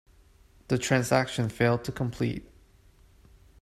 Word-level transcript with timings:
The 0.69 0.79
transaction 0.79 1.47
failed 1.47 1.83
to 1.83 1.91
complete. 1.91 2.49